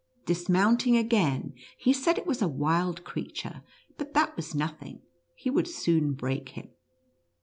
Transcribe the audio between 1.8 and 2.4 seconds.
said it